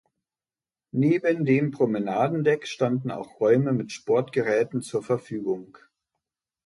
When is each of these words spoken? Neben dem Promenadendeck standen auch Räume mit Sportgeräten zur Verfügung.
Neben 0.95 1.45
dem 1.45 1.69
Promenadendeck 1.69 2.65
standen 2.65 3.11
auch 3.11 3.39
Räume 3.39 3.71
mit 3.71 3.91
Sportgeräten 3.91 4.81
zur 4.81 5.03
Verfügung. 5.03 5.77